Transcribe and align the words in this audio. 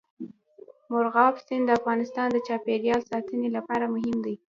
مورغاب 0.91 1.33
سیند 1.45 1.63
د 1.67 1.71
افغانستان 1.79 2.27
د 2.31 2.37
چاپیریال 2.47 3.01
ساتنې 3.11 3.49
لپاره 3.57 3.85
مهم 3.95 4.17
دي. 4.25 4.35